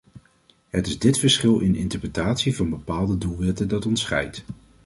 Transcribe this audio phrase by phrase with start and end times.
[0.69, 4.43] Het is dit verschil in interpretatie van bepaalde doelwitten dat ons scheidt.